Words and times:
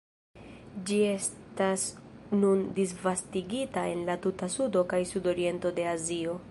Ĝi 0.89 0.95
estas 1.09 1.83
nun 2.39 2.65
disvastigita 2.81 3.85
en 3.93 4.03
la 4.09 4.19
tuta 4.27 4.53
sudo 4.59 4.87
kaj 4.95 5.05
sudoriento 5.15 5.79
de 5.81 5.89
Azio. 5.97 6.39